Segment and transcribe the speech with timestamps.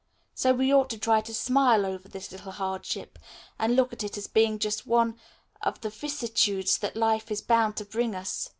[0.33, 3.19] So we ought to try to smile over this little hardship
[3.59, 5.19] and look at it as being just one
[5.61, 8.49] of the vicissitudes that life is bound to bring us."